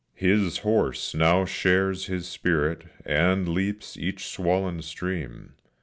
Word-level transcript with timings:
His 0.15 0.57
horse 0.57 1.13
now 1.13 1.45
shares 1.45 2.07
his 2.07 2.27
spirit, 2.27 2.85
and 3.05 3.47
leaps 3.47 3.95
each 3.97 4.25
swollen 4.29 4.81
stream. 4.81 5.53